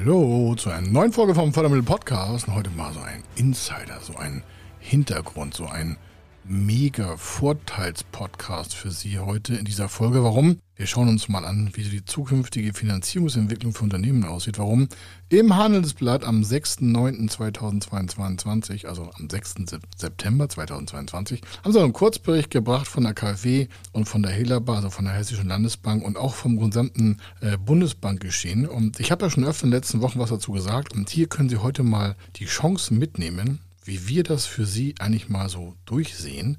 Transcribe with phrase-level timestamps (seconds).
[0.00, 2.46] Hallo zu einer neuen Folge vom Fördermittel Podcast.
[2.46, 4.44] Und heute mal so ein Insider, so ein
[4.78, 5.96] Hintergrund, so ein
[6.48, 10.22] mega Vorteilspodcast für Sie heute in dieser Folge.
[10.24, 10.58] Warum?
[10.76, 14.58] Wir schauen uns mal an, wie die zukünftige Finanzierungsentwicklung für Unternehmen aussieht.
[14.58, 14.88] Warum?
[15.28, 19.56] Im Handelsblatt am 6.9.2022, also am 6.
[19.96, 24.88] September 2022, haben sie einen Kurzbericht gebracht von der KfW und von der Helaba, also
[24.90, 28.66] von der Hessischen Landesbank und auch vom gesamten äh, Bundesbankgeschehen.
[28.66, 30.94] Und ich habe ja schon öfter in den letzten Wochen was dazu gesagt.
[30.94, 35.30] Und hier können Sie heute mal die Chance mitnehmen, wie wir das für Sie eigentlich
[35.30, 36.58] mal so durchsehen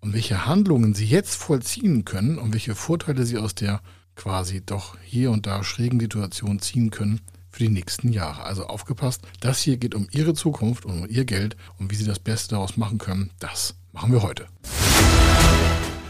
[0.00, 3.80] und welche Handlungen Sie jetzt vollziehen können und welche Vorteile Sie aus der
[4.16, 8.42] quasi doch hier und da schrägen Situation ziehen können für die nächsten Jahre.
[8.42, 12.04] Also aufgepasst, das hier geht um Ihre Zukunft und um Ihr Geld und wie Sie
[12.04, 14.48] das Beste daraus machen können, das machen wir heute.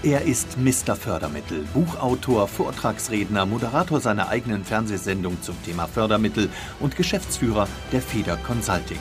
[0.03, 0.97] Er ist Mr.
[0.97, 6.49] Fördermittel, Buchautor, Vortragsredner, Moderator seiner eigenen Fernsehsendung zum Thema Fördermittel
[6.81, 9.01] und Geschäftsführer der Feder Consulting.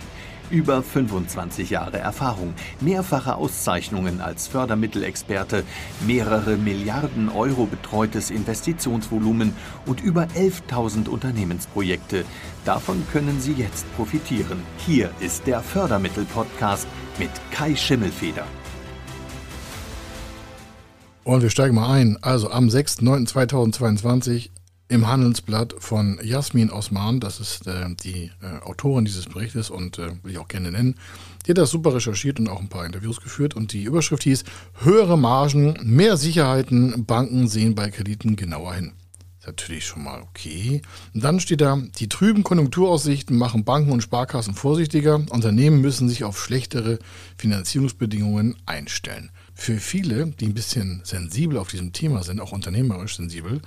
[0.51, 5.63] Über 25 Jahre Erfahrung, mehrfache Auszeichnungen als Fördermittelexperte,
[6.05, 9.53] mehrere Milliarden Euro betreutes Investitionsvolumen
[9.85, 12.25] und über 11.000 Unternehmensprojekte.
[12.65, 14.61] Davon können Sie jetzt profitieren.
[14.85, 16.85] Hier ist der Fördermittel-Podcast
[17.17, 18.45] mit Kai Schimmelfeder.
[21.23, 22.17] Und wir steigen mal ein.
[22.21, 24.49] Also am 6.9.2022
[24.91, 30.11] im Handelsblatt von Jasmin Osman, das ist äh, die äh, Autorin dieses Berichtes und äh,
[30.21, 30.95] will ich auch gerne nennen.
[31.45, 34.43] Die hat das super recherchiert und auch ein paar Interviews geführt und die Überschrift hieß
[34.83, 38.91] Höhere Margen, mehr Sicherheiten, Banken sehen bei Krediten genauer hin.
[39.39, 40.81] Ist natürlich schon mal okay.
[41.13, 45.15] Und dann steht da, die trüben Konjunkturaussichten machen Banken und Sparkassen vorsichtiger.
[45.29, 46.99] Unternehmen müssen sich auf schlechtere
[47.37, 49.31] Finanzierungsbedingungen einstellen.
[49.55, 53.61] Für viele, die ein bisschen sensibel auf diesem Thema sind, auch unternehmerisch sensibel,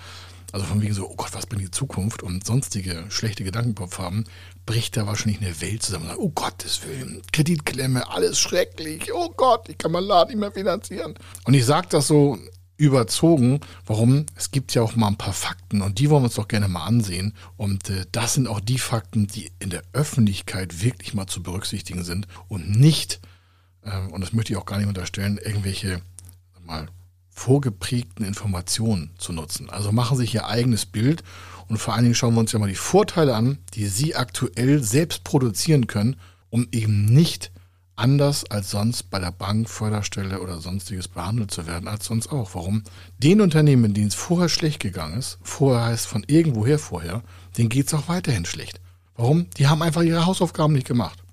[0.54, 3.98] also von wegen so, oh Gott, was bringt die Zukunft und sonstige schlechte Gedanken im
[3.98, 4.24] haben,
[4.66, 6.08] bricht da wahrscheinlich eine Welt zusammen.
[6.16, 9.12] Oh Gottes Willen, Kreditklemme, alles schrecklich.
[9.12, 11.14] Oh Gott, ich kann mein Laden nicht mehr finanzieren.
[11.42, 12.38] Und ich sage das so
[12.76, 13.62] überzogen.
[13.84, 14.26] Warum?
[14.36, 16.68] Es gibt ja auch mal ein paar Fakten und die wollen wir uns doch gerne
[16.68, 17.34] mal ansehen.
[17.56, 22.04] Und äh, das sind auch die Fakten, die in der Öffentlichkeit wirklich mal zu berücksichtigen
[22.04, 23.20] sind und nicht,
[23.82, 26.00] äh, und das möchte ich auch gar nicht unterstellen, irgendwelche,
[26.64, 26.86] mal,
[27.34, 29.68] vorgeprägten Informationen zu nutzen.
[29.68, 31.22] Also machen sich ihr eigenes Bild
[31.68, 34.82] und vor allen Dingen schauen wir uns ja mal die Vorteile an, die Sie aktuell
[34.82, 36.16] selbst produzieren können,
[36.50, 37.50] um eben nicht
[37.96, 42.54] anders als sonst bei der Bank, Förderstelle oder sonstiges behandelt zu werden als sonst auch.
[42.54, 42.82] Warum?
[43.18, 47.22] Den Unternehmen, denen es vorher schlecht gegangen ist, vorher heißt von irgendwoher vorher,
[47.56, 48.80] denen geht es auch weiterhin schlecht.
[49.16, 49.48] Warum?
[49.58, 51.23] Die haben einfach ihre Hausaufgaben nicht gemacht.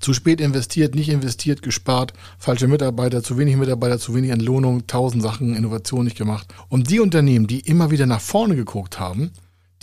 [0.00, 5.22] Zu spät investiert, nicht investiert, gespart, falsche Mitarbeiter, zu wenig Mitarbeiter, zu wenig Entlohnung, tausend
[5.22, 6.48] Sachen, Innovation nicht gemacht.
[6.68, 9.32] Und die Unternehmen, die immer wieder nach vorne geguckt haben,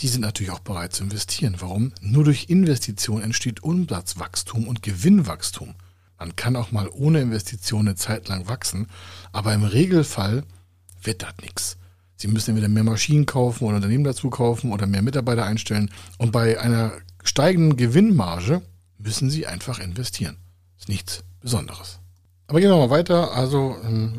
[0.00, 1.56] die sind natürlich auch bereit zu investieren.
[1.58, 1.92] Warum?
[2.00, 5.74] Nur durch Investition entsteht Umsatzwachstum und Gewinnwachstum.
[6.18, 8.86] Man kann auch mal ohne Investition eine Zeit lang wachsen,
[9.32, 10.44] aber im Regelfall
[11.02, 11.76] wird das nichts.
[12.16, 15.90] Sie müssen entweder mehr Maschinen kaufen oder Unternehmen dazu kaufen oder mehr Mitarbeiter einstellen.
[16.16, 18.62] Und bei einer steigenden Gewinnmarge
[18.98, 20.36] müssen Sie einfach investieren.
[20.78, 22.00] Ist nichts Besonderes.
[22.46, 23.32] Aber gehen wir mal weiter.
[23.32, 24.14] Also, ähm,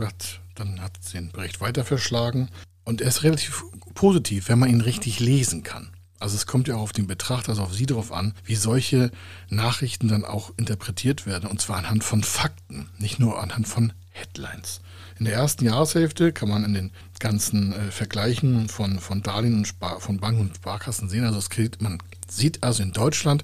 [0.56, 2.50] dann hat es den Bericht weiter verschlagen.
[2.84, 5.92] Und er ist relativ positiv, wenn man ihn richtig lesen kann.
[6.20, 9.12] Also es kommt ja auch auf den Betrachter, also auf Sie darauf an, wie solche
[9.50, 11.50] Nachrichten dann auch interpretiert werden.
[11.50, 14.82] Und zwar anhand von Fakten, nicht nur anhand von Headlines.
[15.20, 19.68] In der ersten Jahreshälfte kann man in den ganzen äh, Vergleichen von, von Darlehen und
[19.68, 22.00] Spar von Banken und Sparkassen sehen, also das Kredit, man
[22.30, 23.44] sieht also in Deutschland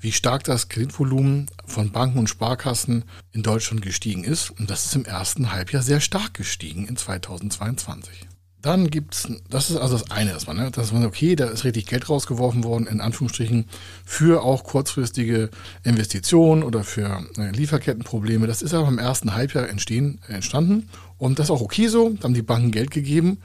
[0.00, 4.50] wie stark das Kreditvolumen von Banken und Sparkassen in Deutschland gestiegen ist.
[4.50, 8.28] Und das ist im ersten Halbjahr sehr stark gestiegen in 2022.
[8.60, 10.70] Dann gibt's, das ist also das eine erstmal, ne?
[10.72, 13.66] dass man, okay, da ist richtig Geld rausgeworfen worden, in Anführungsstrichen,
[14.04, 15.50] für auch kurzfristige
[15.84, 18.48] Investitionen oder für äh, Lieferkettenprobleme.
[18.48, 20.88] Das ist aber im ersten Halbjahr entstehen, entstanden.
[21.18, 22.10] Und das ist auch okay so.
[22.10, 23.38] Da haben die Banken Geld gegeben.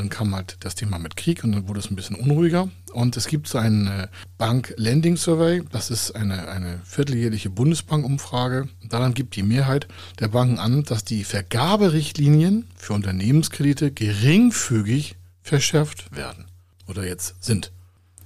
[0.00, 2.70] Dann kam halt das Thema mit Krieg und dann wurde es ein bisschen unruhiger.
[2.94, 4.08] Und es gibt so einen
[4.38, 8.70] Bank Lending Survey, das ist eine, eine vierteljährliche Bundesbank-Umfrage.
[8.82, 9.88] Daran gibt die Mehrheit
[10.18, 16.46] der Banken an, dass die Vergaberichtlinien für Unternehmenskredite geringfügig verschärft werden
[16.86, 17.70] oder jetzt sind.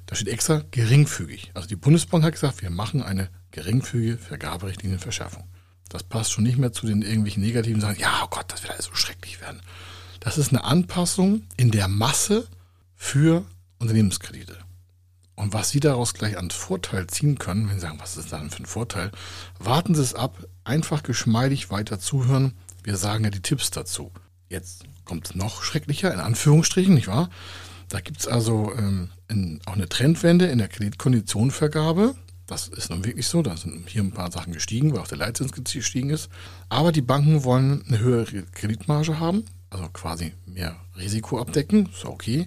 [0.07, 1.51] Da steht extra geringfügig.
[1.55, 5.43] Also die Bundesbank hat gesagt, wir machen eine geringfügige Vergaberechtlinienverschärfung.
[5.89, 7.99] Das passt schon nicht mehr zu den irgendwelchen negativen Sachen.
[7.99, 9.61] Ja, oh Gott, das wird alles so schrecklich werden.
[10.25, 12.49] Das ist eine Anpassung in der Masse
[12.97, 13.45] für
[13.79, 14.57] Unternehmenskredite.
[15.35, 18.49] Und was Sie daraus gleich an Vorteil ziehen können, wenn Sie sagen, was ist dann
[18.49, 19.11] für ein Vorteil,
[19.59, 22.55] warten Sie es ab, einfach geschmeidig weiter zuhören.
[22.83, 24.13] Wir sagen ja die Tipps dazu.
[24.49, 27.29] Jetzt kommt es noch schrecklicher, in Anführungsstrichen, nicht wahr?
[27.91, 32.15] Da gibt es also ähm, in, auch eine Trendwende in der Kreditkonditionvergabe.
[32.47, 33.43] Das ist nun wirklich so.
[33.43, 36.31] Da sind hier ein paar Sachen gestiegen, weil auch der Leitzins gestiegen ist.
[36.71, 39.45] Aber die Banken wollen eine höhere Kreditmarge haben,
[39.75, 41.89] also quasi mehr Risiko abdecken.
[41.93, 42.47] Ist okay.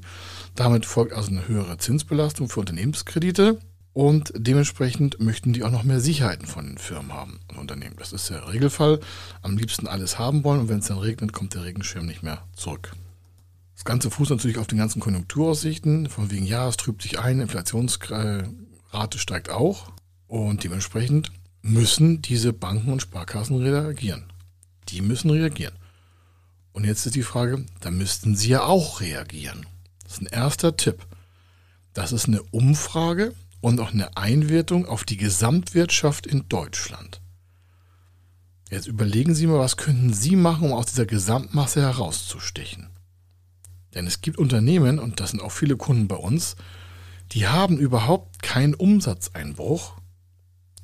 [0.55, 3.59] Damit folgt also eine höhere Zinsbelastung für Unternehmenskredite.
[3.93, 7.95] Und dementsprechend möchten die auch noch mehr Sicherheiten von den Firmen haben und Unternehmen.
[7.97, 8.99] Das ist der Regelfall.
[9.41, 12.43] Am liebsten alles haben wollen und wenn es dann regnet, kommt der Regenschirm nicht mehr
[12.55, 12.91] zurück.
[13.73, 16.09] Das Ganze fußt natürlich auf den ganzen Konjunkturaussichten.
[16.09, 19.91] Von wegen, ja, es trübt sich ein, Inflationsrate steigt auch.
[20.27, 21.31] Und dementsprechend
[21.63, 24.25] müssen diese Banken und Sparkassen reagieren.
[24.89, 25.73] Die müssen reagieren.
[26.77, 29.65] Und jetzt ist die Frage, da müssten sie ja auch reagieren.
[30.03, 31.07] Das ist ein erster Tipp.
[31.93, 37.19] Das ist eine Umfrage und auch eine Einwertung auf die Gesamtwirtschaft in Deutschland.
[38.69, 42.91] Jetzt überlegen Sie mal, was könnten Sie machen, um aus dieser Gesamtmasse herauszustechen?
[43.95, 46.57] Denn es gibt Unternehmen, und das sind auch viele Kunden bei uns,
[47.31, 49.93] die haben überhaupt keinen Umsatzeinbruch.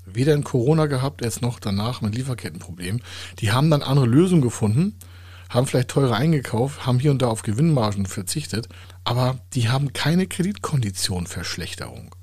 [0.07, 3.03] Weder in Corona gehabt, jetzt noch danach mit Lieferkettenproblemen.
[3.37, 4.97] Die haben dann andere Lösungen gefunden,
[5.49, 8.69] haben vielleicht teurer eingekauft, haben hier und da auf Gewinnmargen verzichtet,
[9.03, 12.15] aber die haben keine Kreditkonditionverschlechterung.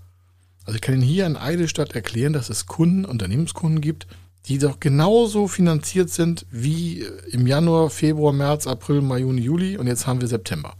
[0.65, 4.07] Also ich kann Ihnen hier in Eidelstadt erklären, dass es Kunden, Unternehmenskunden gibt,
[4.47, 9.87] die doch genauso finanziert sind wie im Januar, Februar, März, April, Mai, Juni, Juli und
[9.87, 10.75] jetzt haben wir September.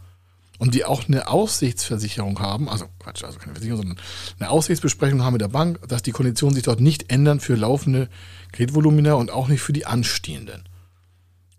[0.57, 3.97] Und die auch eine Aussichtsversicherung haben, also Quatsch, also keine Versicherung, sondern
[4.39, 8.09] eine Aussichtsbesprechung haben mit der Bank, dass die Konditionen sich dort nicht ändern für laufende
[8.51, 10.63] Kreditvolumina und auch nicht für die anstehenden.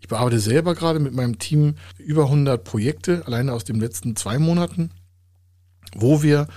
[0.03, 4.37] Ich bearbeite selber gerade mit meinem Team über 100 Projekte, alleine aus den letzten zwei
[4.37, 4.91] Monaten,
[5.95, 6.49] wo wir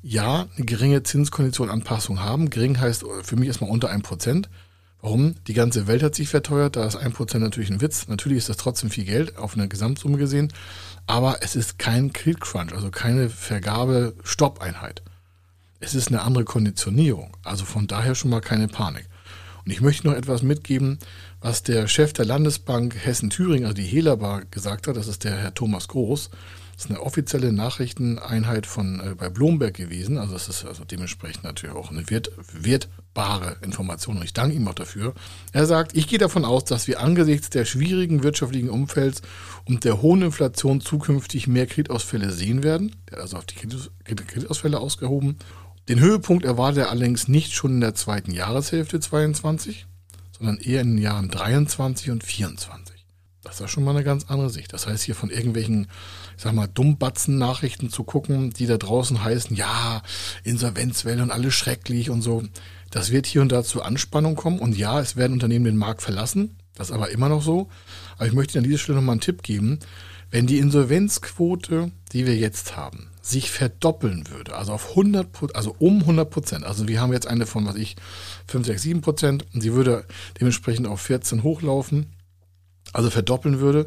[0.00, 2.48] ja eine geringe Zinskonditionanpassung haben.
[2.48, 4.46] Gering heißt für mich erstmal unter 1%.
[5.02, 5.34] Warum?
[5.46, 8.08] Die ganze Welt hat sich verteuert, da ist 1% natürlich ein Witz.
[8.08, 10.50] Natürlich ist das trotzdem viel Geld auf eine Gesamtsumme gesehen,
[11.06, 15.02] aber es ist kein Kreditcrunch, also keine Vergabe-Stopp-Einheit.
[15.78, 19.10] Es ist eine andere Konditionierung, also von daher schon mal keine Panik.
[19.64, 20.98] Und ich möchte noch etwas mitgeben,
[21.44, 24.96] was der Chef der Landesbank Hessen-Thüringen, also die Helaba, gesagt hat.
[24.96, 26.30] Das ist der Herr Thomas Groß.
[26.74, 30.16] Das ist eine offizielle Nachrichteneinheit von äh, bei Bloomberg gewesen.
[30.16, 34.66] Also das ist also dementsprechend natürlich auch eine wert, wertbare Information und ich danke ihm
[34.66, 35.12] auch dafür.
[35.52, 39.20] Er sagt, ich gehe davon aus, dass wir angesichts der schwierigen wirtschaftlichen Umfelds
[39.66, 42.96] und der hohen Inflation zukünftig mehr Kreditausfälle sehen werden.
[43.10, 45.36] Er hat also auf die Kreditausfälle ausgehoben.
[45.90, 49.86] Den Höhepunkt erwartet er allerdings nicht schon in der zweiten Jahreshälfte 22,
[50.36, 52.94] sondern eher in den Jahren 23 und 24.
[53.44, 54.72] Das ist ja schon mal eine ganz andere Sicht.
[54.72, 55.86] Das heißt, hier von irgendwelchen,
[56.36, 60.02] ich sag mal, Dummbatzen-Nachrichten zu gucken, die da draußen heißen, ja,
[60.42, 62.42] Insolvenzwelle und alles schrecklich und so.
[62.90, 64.58] Das wird hier und da zu Anspannung kommen.
[64.58, 66.56] Und ja, es werden Unternehmen den Markt verlassen.
[66.74, 67.68] Das ist aber immer noch so.
[68.16, 69.78] Aber ich möchte Ihnen an dieser Stelle nochmal einen Tipp geben.
[70.30, 76.00] Wenn die Insolvenzquote, die wir jetzt haben, sich verdoppeln würde, also auf 100, also um
[76.00, 77.96] 100 Prozent, also wir haben jetzt eine von, was ich,
[78.48, 80.04] 5, 6, 7 Prozent und sie würde
[80.38, 82.12] dementsprechend auf 14 hochlaufen,
[82.92, 83.86] also verdoppeln würde,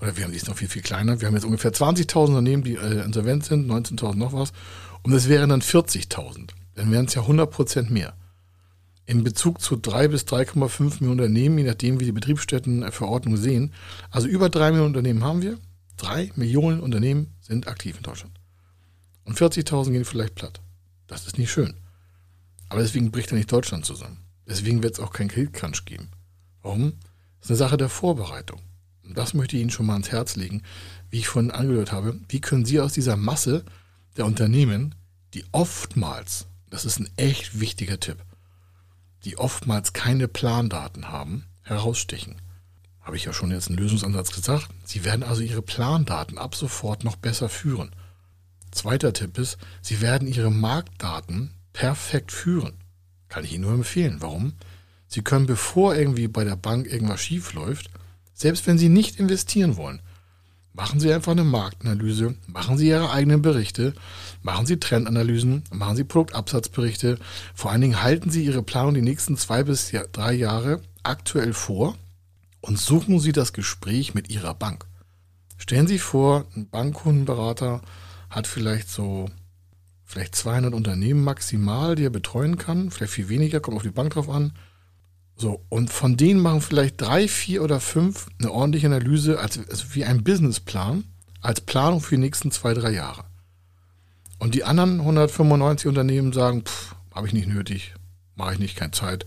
[0.00, 2.64] oder wir haben die ist noch viel, viel kleiner, wir haben jetzt ungefähr 20.000 Unternehmen,
[2.64, 4.52] die äh, insolvent sind, 19.000 noch was,
[5.04, 6.48] und es wären dann 40.000.
[6.74, 8.14] Dann wären es ja 100 Prozent mehr.
[9.06, 13.72] In Bezug zu 3 bis 3,5 Millionen Unternehmen, je nachdem, wie die Betriebsstättenverordnung sehen.
[14.10, 15.58] Also über 3 Millionen Unternehmen haben wir.
[15.98, 18.41] 3 Millionen Unternehmen sind aktiv in Deutschland.
[19.24, 20.60] Und 40.000 gehen vielleicht platt.
[21.06, 21.74] Das ist nicht schön.
[22.68, 24.18] Aber deswegen bricht ja nicht Deutschland zusammen.
[24.46, 26.10] Deswegen wird es auch keinen Kreditcrunch geben.
[26.62, 26.94] Warum?
[27.40, 28.60] Das ist eine Sache der Vorbereitung.
[29.04, 30.62] Und das möchte ich Ihnen schon mal ans Herz legen,
[31.10, 32.18] wie ich vorhin angehört habe.
[32.28, 33.64] Wie können Sie aus dieser Masse
[34.16, 34.94] der Unternehmen,
[35.34, 38.24] die oftmals, das ist ein echt wichtiger Tipp,
[39.24, 42.40] die oftmals keine Plandaten haben, herausstechen?
[43.00, 44.68] Habe ich ja schon jetzt einen Lösungsansatz gesagt.
[44.84, 47.90] Sie werden also Ihre Plandaten ab sofort noch besser führen.
[48.72, 52.74] Zweiter Tipp ist, Sie werden Ihre Marktdaten perfekt führen.
[53.28, 54.16] Kann ich Ihnen nur empfehlen.
[54.20, 54.54] Warum?
[55.06, 57.90] Sie können, bevor irgendwie bei der Bank irgendwas schief läuft,
[58.34, 60.00] selbst wenn Sie nicht investieren wollen,
[60.72, 63.92] machen Sie einfach eine Marktanalyse, machen Sie Ihre eigenen Berichte,
[64.40, 67.18] machen Sie Trendanalysen, machen Sie Produktabsatzberichte.
[67.54, 71.94] Vor allen Dingen halten Sie Ihre Planung die nächsten zwei bis drei Jahre aktuell vor
[72.62, 74.86] und suchen Sie das Gespräch mit Ihrer Bank.
[75.58, 77.82] Stellen Sie vor, ein Bankkundenberater
[78.32, 79.28] hat vielleicht so
[80.04, 84.14] vielleicht 200 Unternehmen maximal, die er betreuen kann, vielleicht viel weniger, kommt auf die Bank
[84.14, 84.52] drauf an.
[85.36, 89.94] So, und von denen machen vielleicht drei, vier oder fünf eine ordentliche Analyse, als, also
[89.94, 91.04] wie ein Businessplan,
[91.40, 93.24] als Planung für die nächsten zwei, drei Jahre.
[94.38, 96.64] Und die anderen 195 Unternehmen sagen,
[97.14, 97.94] habe ich nicht nötig,
[98.34, 99.26] mache ich nicht, keine Zeit.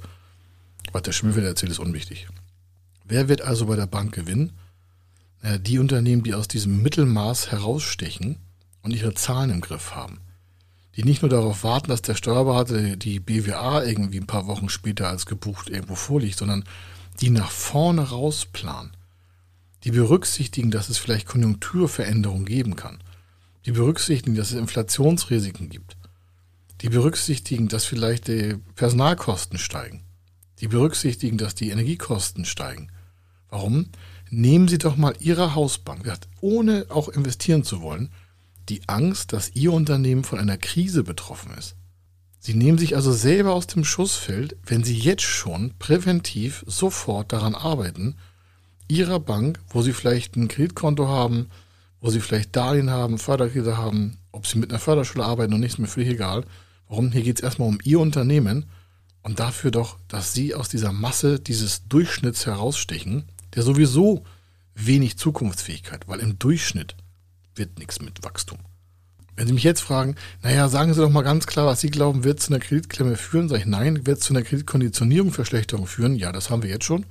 [0.91, 2.27] Was der Schmüffel erzählt, ist unwichtig.
[3.05, 4.53] Wer wird also bei der Bank gewinnen?
[5.62, 8.44] Die Unternehmen, die aus diesem Mittelmaß herausstechen
[8.86, 10.20] und ihre Zahlen im Griff haben.
[10.96, 15.10] Die nicht nur darauf warten, dass der Steuerberater die BWA irgendwie ein paar Wochen später
[15.10, 16.63] als gebucht irgendwo vorliegt, sondern
[17.20, 18.92] die nach vorne raus planen.
[19.84, 23.00] Die berücksichtigen, dass es vielleicht Konjunkturveränderungen geben kann.
[23.65, 25.98] Die berücksichtigen, dass es Inflationsrisiken gibt.
[26.82, 30.04] Die berücksichtigen, dass vielleicht die Personalkosten steigen.
[30.60, 32.92] Die berücksichtigen, dass die Energiekosten steigen.
[33.50, 33.88] Warum?
[34.30, 36.12] Nehmen Sie doch mal Ihre Hausbank,
[36.42, 38.12] ohne auch investieren zu wollen,
[38.69, 41.75] die Angst, dass Ihr Unternehmen von einer Krise betroffen ist.
[42.39, 47.55] Sie nehmen sich also selber aus dem Schussfeld, wenn Sie jetzt schon präventiv sofort daran
[47.55, 48.15] arbeiten,
[48.88, 51.50] Ihrer Bank, wo Sie vielleicht ein Kreditkonto haben,
[52.01, 55.79] wo Sie vielleicht Darlehen haben, Förderkredite haben, ob Sie mit einer Förderschule arbeiten und nichts
[55.79, 56.45] mehr, völlig egal.
[56.88, 57.12] Warum?
[57.12, 58.65] Hier geht es erstmal um Ihr Unternehmen
[59.24, 63.24] und dafür doch, dass Sie aus dieser Masse dieses Durchschnitts herausstechen,
[63.55, 64.24] der sowieso
[64.75, 66.95] wenig Zukunftsfähigkeit, weil im Durchschnitt
[67.55, 68.59] wird nichts mit Wachstum.
[69.35, 72.24] Wenn Sie mich jetzt fragen, naja, sagen Sie doch mal ganz klar, was Sie glauben,
[72.24, 73.50] wird zu einer Kreditklemme führen?
[73.50, 74.07] Sage ich, nein.
[74.07, 76.15] Wird zu einer Kreditkonditionierung, Verschlechterung führen?
[76.15, 77.05] Ja, das haben wir jetzt schon.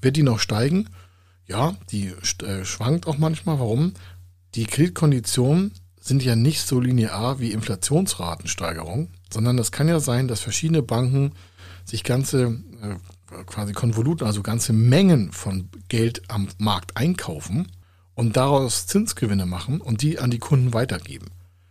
[0.00, 0.88] Wird die noch steigen?
[1.46, 2.12] Ja, die
[2.44, 3.58] äh, schwankt auch manchmal.
[3.58, 3.94] Warum?
[4.54, 10.40] Die Kreditkonditionen sind ja nicht so linear wie Inflationsratensteigerung, sondern es kann ja sein, dass
[10.40, 11.32] verschiedene Banken
[11.84, 17.66] sich ganze äh, quasi Konvoluten, also ganze Mengen von Geld am Markt einkaufen
[18.18, 21.26] und daraus Zinsgewinne machen und die an die Kunden weitergeben.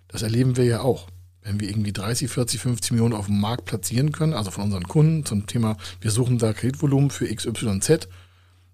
[0.08, 1.08] Das erleben wir ja auch.
[1.42, 4.88] Wenn wir irgendwie 30, 40, 50 Millionen auf dem Markt platzieren können, also von unseren
[4.88, 8.08] Kunden zum Thema, wir suchen da Kreditvolumen für XYZ,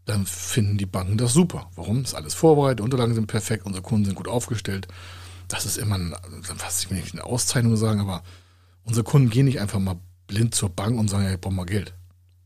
[0.06, 1.72] dann finden die Banken das super.
[1.76, 2.04] Warum?
[2.04, 4.88] Ist alles vorbereitet, Unterlagen sind perfekt, unsere Kunden sind gut aufgestellt.
[5.48, 6.16] Das ist immer, ein,
[6.64, 8.22] was ich will nicht eine Auszeichnung sagen, aber
[8.84, 11.66] unsere Kunden gehen nicht einfach mal blind zur Bank und sagen, ja, ich brauche mal
[11.66, 11.96] Geld.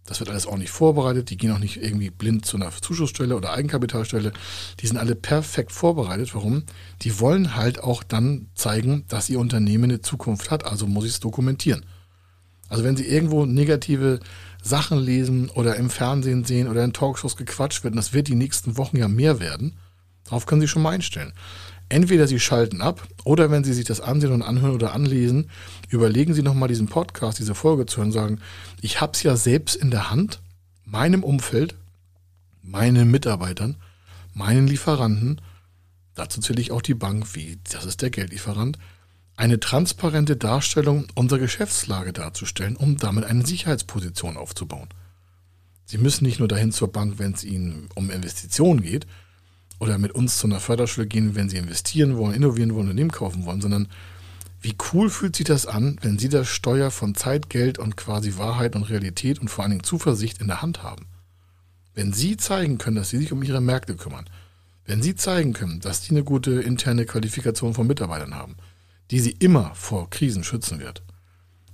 [0.07, 1.29] Das wird alles auch nicht vorbereitet.
[1.29, 4.31] Die gehen auch nicht irgendwie blind zu einer Zuschussstelle oder Eigenkapitalstelle.
[4.79, 6.33] Die sind alle perfekt vorbereitet.
[6.33, 6.63] Warum?
[7.01, 10.65] Die wollen halt auch dann zeigen, dass ihr Unternehmen eine Zukunft hat.
[10.65, 11.85] Also muss ich es dokumentieren.
[12.69, 14.19] Also wenn Sie irgendwo negative
[14.63, 18.35] Sachen lesen oder im Fernsehen sehen oder in Talkshows gequatscht wird, und das wird die
[18.35, 19.77] nächsten Wochen ja mehr werden,
[20.23, 21.33] darauf können Sie schon mal einstellen.
[21.89, 25.49] Entweder Sie schalten ab oder wenn Sie sich das ansehen und anhören oder anlesen,
[25.89, 28.39] überlegen Sie nochmal diesen Podcast, diese Folge zu hören und sagen,
[28.81, 30.41] ich habe es ja selbst in der Hand,
[30.83, 31.75] meinem Umfeld,
[32.61, 33.77] meinen Mitarbeitern,
[34.33, 35.39] meinen Lieferanten,
[36.13, 38.77] dazu zähle ich auch die Bank, wie das ist der Geldlieferant,
[39.37, 44.89] eine transparente Darstellung unserer Geschäftslage darzustellen, um damit eine Sicherheitsposition aufzubauen.
[45.85, 49.07] Sie müssen nicht nur dahin zur Bank, wenn es Ihnen um Investitionen geht,
[49.79, 53.45] oder mit uns zu einer Förderschule gehen, wenn sie investieren wollen, innovieren wollen, Unternehmen kaufen
[53.45, 53.87] wollen, sondern
[54.61, 58.37] wie cool fühlt sich das an, wenn sie das Steuer von Zeit, Geld und quasi
[58.37, 61.05] Wahrheit und Realität und vor allen Dingen Zuversicht in der Hand haben.
[61.93, 64.25] Wenn sie zeigen können, dass sie sich um ihre Märkte kümmern,
[64.85, 68.55] wenn sie zeigen können, dass sie eine gute interne Qualifikation von Mitarbeitern haben,
[69.11, 71.03] die sie immer vor Krisen schützen wird,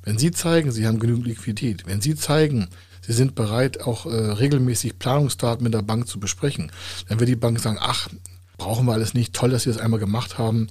[0.03, 2.67] wenn sie zeigen, sie haben genügend Liquidität, wenn sie zeigen,
[3.05, 6.71] Sie sind bereit, auch äh, regelmäßig Planungsdaten mit der Bank zu besprechen.
[7.07, 8.07] Dann wird die Bank sagen, ach,
[8.57, 10.67] brauchen wir alles nicht, toll, dass Sie das einmal gemacht haben.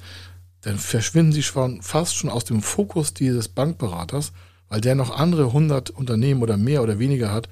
[0.63, 4.33] Dann verschwinden Sie schon fast schon aus dem Fokus dieses Bankberaters,
[4.69, 7.49] weil der noch andere 100 Unternehmen oder mehr oder weniger hat,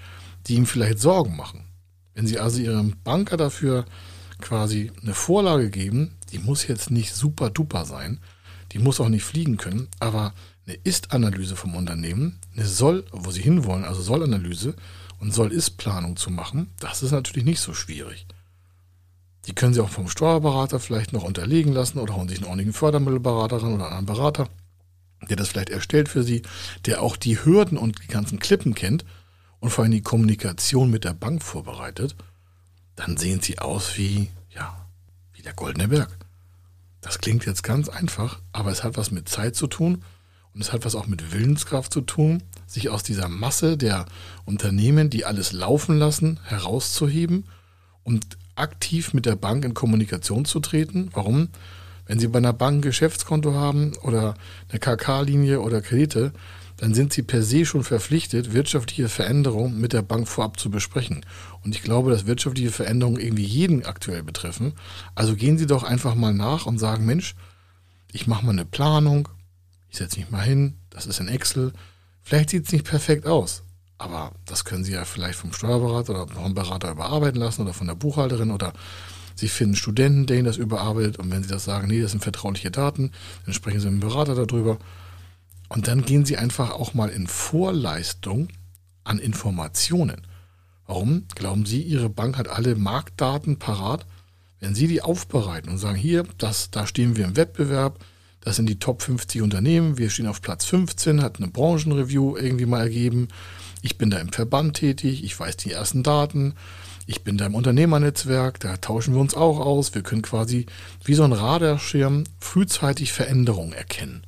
[0.46, 1.64] die ihm vielleicht Sorgen machen.
[2.14, 3.84] Wenn Sie also Ihrem Banker dafür
[4.40, 8.20] quasi eine Vorlage geben, die muss jetzt nicht super duper sein,
[8.72, 10.32] die muss auch nicht fliegen können, aber
[10.70, 14.74] eine Ist-Analyse vom Unternehmen, eine Soll, wo sie hinwollen, also Soll-Analyse
[15.18, 18.26] und Soll-Ist-Planung zu machen, das ist natürlich nicht so schwierig.
[19.46, 22.74] Die können Sie auch vom Steuerberater vielleicht noch unterlegen lassen oder holen sich einen ordentlichen
[22.74, 24.48] Fördermittelberater oder einen anderen Berater,
[25.28, 26.42] der das vielleicht erstellt für Sie,
[26.86, 29.04] der auch die Hürden und die ganzen Klippen kennt
[29.58, 32.16] und vor allem die Kommunikation mit der Bank vorbereitet.
[32.96, 34.86] Dann sehen Sie aus wie, ja,
[35.32, 36.16] wie der Goldene Berg.
[37.00, 40.04] Das klingt jetzt ganz einfach, aber es hat was mit Zeit zu tun
[40.54, 44.06] und es hat was auch mit Willenskraft zu tun, sich aus dieser Masse der
[44.44, 47.44] Unternehmen, die alles laufen lassen, herauszuheben
[48.04, 51.10] und aktiv mit der Bank in Kommunikation zu treten.
[51.12, 51.48] Warum?
[52.06, 54.34] Wenn Sie bei einer Bank ein Geschäftskonto haben oder
[54.68, 56.32] eine KK-Linie oder Kredite,
[56.76, 61.24] dann sind Sie per se schon verpflichtet, wirtschaftliche Veränderungen mit der Bank vorab zu besprechen.
[61.62, 64.72] Und ich glaube, dass wirtschaftliche Veränderungen irgendwie jeden aktuell betreffen.
[65.14, 67.34] Also gehen Sie doch einfach mal nach und sagen, Mensch,
[68.12, 69.28] ich mache mal eine Planung,
[69.90, 71.72] ich setze mich mal hin, das ist in Excel.
[72.22, 73.62] Vielleicht sieht es nicht perfekt aus,
[73.98, 77.86] aber das können Sie ja vielleicht vom Steuerberater oder vom Berater überarbeiten lassen oder von
[77.86, 78.72] der Buchhalterin oder
[79.40, 82.70] Sie finden Studenten, denen das überarbeitet und wenn sie das sagen, nee, das sind vertrauliche
[82.70, 83.10] Daten,
[83.46, 84.78] dann sprechen sie mit dem Berater darüber.
[85.70, 88.48] Und dann gehen sie einfach auch mal in Vorleistung
[89.02, 90.26] an Informationen.
[90.86, 91.24] Warum?
[91.34, 94.04] Glauben Sie, Ihre Bank hat alle Marktdaten parat?
[94.58, 98.04] Wenn Sie die aufbereiten und sagen, hier, das, da stehen wir im Wettbewerb,
[98.40, 102.66] das sind die Top 50 Unternehmen, wir stehen auf Platz 15, hat eine Branchenreview irgendwie
[102.66, 103.28] mal ergeben,
[103.82, 106.54] ich bin da im Verband tätig, ich weiß die ersten Daten,
[107.06, 109.94] ich bin da im Unternehmernetzwerk, da tauschen wir uns auch aus.
[109.94, 110.66] Wir können quasi
[111.04, 114.22] wie so ein Radarschirm frühzeitig Veränderungen erkennen.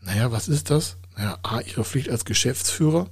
[0.00, 0.96] Naja, was ist das?
[1.16, 3.08] Naja, A, ihre Pflicht als Geschäftsführer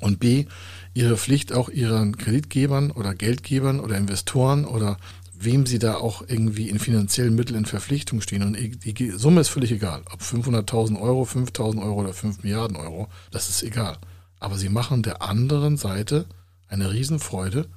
[0.00, 0.46] und B,
[0.94, 4.96] ihre Pflicht auch ihren Kreditgebern oder Geldgebern oder Investoren oder
[5.42, 8.42] wem sie da auch irgendwie in finanziellen Mitteln in Verpflichtung stehen.
[8.42, 10.02] Und die Summe ist völlig egal.
[10.12, 13.96] Ob 500.000 Euro, 5.000 Euro oder 5 Milliarden Euro, das ist egal.
[14.38, 16.26] Aber sie machen der anderen Seite
[16.68, 17.68] eine Riesenfreude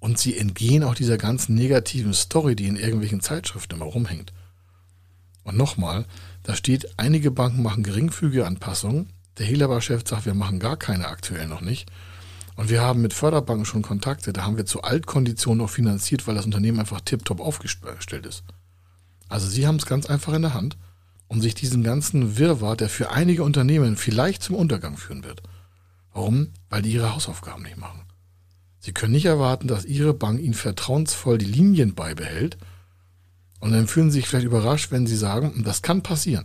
[0.00, 4.32] und sie entgehen auch dieser ganzen negativen Story, die in irgendwelchen Zeitschriften immer rumhängt.
[5.44, 6.06] Und nochmal,
[6.42, 9.10] da steht, einige Banken machen geringfügige Anpassungen.
[9.38, 11.90] Der Helaba-Chef sagt, wir machen gar keine aktuell noch nicht.
[12.56, 16.36] Und wir haben mit Förderbanken schon Kontakte, da haben wir zu Altkonditionen noch finanziert, weil
[16.36, 18.44] das Unternehmen einfach tiptop aufgestellt ist.
[19.28, 20.76] Also sie haben es ganz einfach in der Hand,
[21.26, 25.42] um sich diesen ganzen Wirrwarr, der für einige Unternehmen vielleicht zum Untergang führen wird.
[26.12, 26.48] Warum?
[26.68, 28.02] Weil die ihre Hausaufgaben nicht machen.
[28.78, 32.58] Sie können nicht erwarten, dass Ihre Bank Ihnen vertrauensvoll die Linien beibehält
[33.58, 36.44] und dann fühlen Sie sich vielleicht überrascht, wenn Sie sagen, das kann passieren.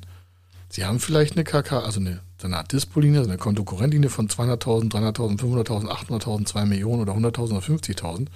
[0.71, 4.91] Sie haben vielleicht eine KK, also eine, eine Art Dispo-Linie, also eine Kontokorrentlinie von 200.000,
[4.91, 8.27] 300.000, 500.000, 800.000, 2 Millionen oder 100.000 oder 50.000.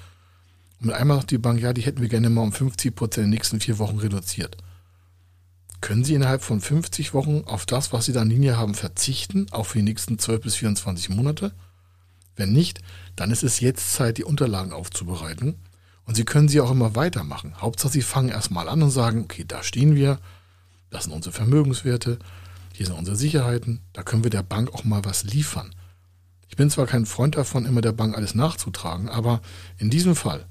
[0.81, 3.31] Und einmal sagt die Bank, ja, die hätten wir gerne mal um 50 Prozent in
[3.31, 4.57] den nächsten vier Wochen reduziert.
[5.79, 9.47] Können Sie innerhalb von 50 Wochen auf das, was Sie da in Linie haben, verzichten,
[9.51, 11.51] auch für die nächsten 12 bis 24 Monate?
[12.35, 12.81] Wenn nicht,
[13.15, 15.55] dann ist es jetzt Zeit, die Unterlagen aufzubereiten.
[16.05, 17.53] Und Sie können sie auch immer weitermachen.
[17.61, 20.19] Hauptsache, Sie fangen erstmal an und sagen, okay, da stehen wir,
[20.93, 22.19] das sind unsere Vermögenswerte,
[22.73, 25.73] hier sind unsere Sicherheiten, da können wir der Bank auch mal was liefern.
[26.47, 29.41] Ich bin zwar kein Freund davon, immer der Bank alles nachzutragen, aber
[29.77, 30.45] in diesem Fall,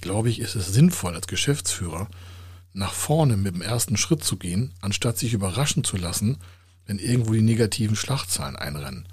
[0.00, 2.08] glaube ich, ist es sinnvoll als Geschäftsführer,
[2.72, 6.38] nach vorne mit dem ersten Schritt zu gehen, anstatt sich überraschen zu lassen,
[6.86, 9.06] wenn irgendwo die negativen Schlachtzahlen einrennen.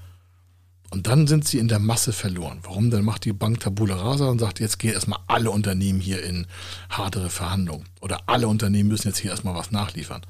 [0.93, 2.59] Und dann sind sie in der Masse verloren.
[2.61, 2.91] Warum?
[2.91, 6.45] Dann macht die Bank Tabula Rasa und sagt, jetzt gehen erstmal alle Unternehmen hier in
[6.87, 7.87] hartere Verhandlungen.
[7.99, 10.21] Oder alle Unternehmen müssen jetzt hier erstmal was nachliefern.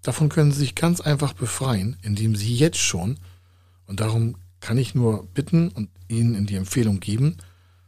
[0.00, 3.18] Davon können sie sich ganz einfach befreien, indem sie jetzt schon,
[3.86, 7.36] und darum kann ich nur bitten und Ihnen in die Empfehlung geben,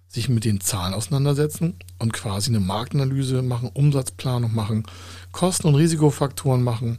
[0.06, 4.84] sich mit den Zahlen auseinandersetzen und quasi eine Marktanalyse machen, Umsatzplanung machen,
[5.32, 6.98] Kosten- und Risikofaktoren machen,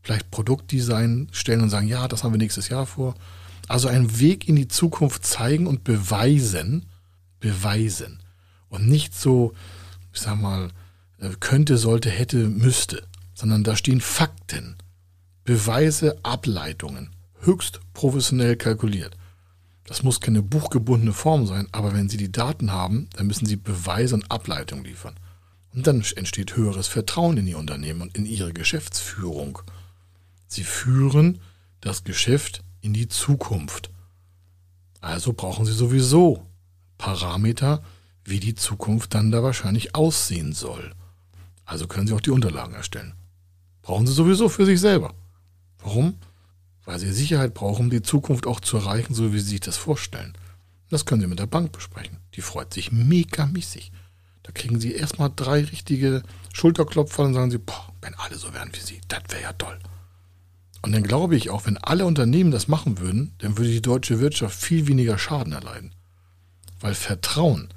[0.00, 3.14] vielleicht Produktdesign stellen und sagen, ja, das haben wir nächstes Jahr vor
[3.68, 6.86] also einen Weg in die Zukunft zeigen und beweisen,
[7.40, 8.22] beweisen.
[8.68, 9.52] Und nicht so,
[10.12, 10.70] ich sag mal,
[11.18, 14.76] äh, könnte, sollte, hätte, müsste, sondern da stehen Fakten,
[15.44, 19.16] Beweise, Ableitungen, höchst professionell kalkuliert.
[19.84, 23.56] Das muss keine buchgebundene Form sein, aber wenn Sie die Daten haben, dann müssen Sie
[23.56, 25.14] Beweise und Ableitungen liefern.
[25.72, 29.60] Und dann entsteht höheres Vertrauen in Ihr Unternehmen und in Ihre Geschäftsführung.
[30.46, 31.40] Sie führen
[31.80, 33.90] das Geschäft in die Zukunft.
[35.00, 36.46] Also brauchen Sie sowieso
[36.96, 37.82] Parameter,
[38.24, 40.94] wie die Zukunft dann da wahrscheinlich aussehen soll.
[41.64, 43.14] Also können Sie auch die Unterlagen erstellen.
[43.82, 45.14] Brauchen Sie sowieso für sich selber.
[45.78, 46.18] Warum?
[46.84, 50.36] Weil Sie Sicherheit brauchen, die Zukunft auch zu erreichen, so wie Sie sich das vorstellen.
[50.90, 52.18] Das können Sie mit der Bank besprechen.
[52.34, 53.92] Die freut sich mega mäßig.
[54.42, 58.70] Da kriegen Sie erstmal drei richtige Schulterklopfer und sagen Sie, boah, wenn alle so wären
[58.72, 59.78] wie Sie, das wäre ja toll.
[60.82, 64.20] Und dann glaube ich auch, wenn alle Unternehmen das machen würden, dann würde die deutsche
[64.20, 65.92] Wirtschaft viel weniger Schaden erleiden.
[66.80, 67.68] Weil Vertrauen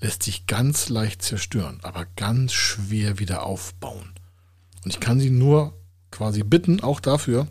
[0.00, 4.12] lässt sich ganz leicht zerstören, aber ganz schwer wieder aufbauen.
[4.84, 5.74] Und ich kann Sie nur
[6.10, 7.48] quasi bitten, auch dafür,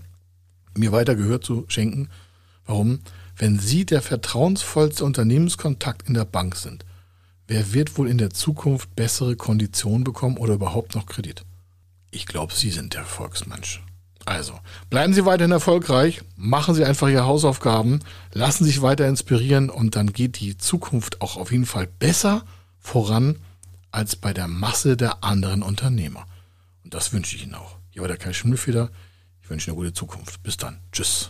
[0.78, 2.10] mir weiter Gehör zu schenken.
[2.66, 3.00] Warum?
[3.38, 6.86] Wenn Sie der vertrauensvollste Unternehmenskontakt in der Bank sind,
[7.48, 11.44] wer wird wohl in der Zukunft bessere Konditionen bekommen oder überhaupt noch Kredit?
[12.12, 13.85] Ich glaube, Sie sind der Volksmensch.
[14.26, 14.60] Also,
[14.90, 18.00] bleiben Sie weiterhin erfolgreich, machen Sie einfach Ihre Hausaufgaben,
[18.34, 22.44] lassen sich weiter inspirieren und dann geht die Zukunft auch auf jeden Fall besser
[22.80, 23.38] voran
[23.92, 26.26] als bei der Masse der anderen Unternehmer.
[26.84, 27.78] Und das wünsche ich Ihnen auch.
[27.92, 28.90] Hier war der Kai Schimmelfeder.
[29.42, 30.42] Ich wünsche Ihnen eine gute Zukunft.
[30.44, 30.80] Bis dann.
[30.92, 31.30] Tschüss.